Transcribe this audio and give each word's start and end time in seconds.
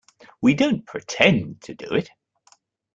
We 0.41 0.55
don't 0.55 0.83
pretend 0.87 1.61
to 1.61 1.75
do 1.75 1.85
it. 1.93 2.09